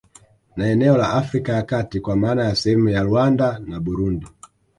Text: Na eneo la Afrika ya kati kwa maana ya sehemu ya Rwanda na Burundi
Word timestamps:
Na 0.55 0.67
eneo 0.67 0.97
la 0.97 1.13
Afrika 1.13 1.53
ya 1.53 1.61
kati 1.61 1.99
kwa 1.99 2.15
maana 2.15 2.43
ya 2.45 2.55
sehemu 2.55 2.89
ya 2.89 3.03
Rwanda 3.03 3.59
na 3.59 3.79
Burundi 3.79 4.27